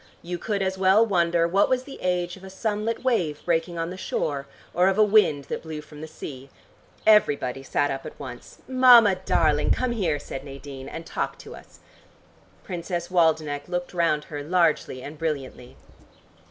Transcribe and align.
You 0.23 0.39
could 0.39 0.63
as 0.63 0.79
well 0.79 1.05
wonder 1.05 1.47
what 1.47 1.69
was 1.69 1.83
the 1.83 1.99
age 2.01 2.35
of 2.35 2.43
a 2.43 2.49
sunlit 2.49 3.03
wave 3.03 3.45
breaking 3.45 3.77
on 3.77 3.91
the 3.91 3.97
shore, 3.97 4.47
or 4.73 4.87
of 4.87 4.97
a 4.97 5.03
wind 5.03 5.43
that 5.43 5.61
blew 5.61 5.79
from 5.81 6.01
the 6.01 6.07
sea. 6.07 6.49
Everybody 7.05 7.61
sat 7.61 7.91
up 7.91 8.03
at 8.03 8.19
once. 8.19 8.63
"Mama 8.67 9.13
darling, 9.13 9.69
come 9.69 9.91
here," 9.91 10.17
said 10.17 10.43
Nadine, 10.43 10.89
"and 10.89 11.05
talk 11.05 11.37
to 11.37 11.55
us." 11.55 11.81
Princess 12.63 13.11
Waldenech 13.11 13.67
looked 13.67 13.93
round 13.93 14.23
her 14.23 14.41
largely 14.41 15.03
and 15.03 15.19
brilliantly. 15.19 15.77